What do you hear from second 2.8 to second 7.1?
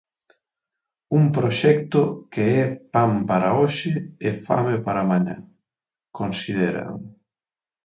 pan para hoxe e fame para mañá, consideran.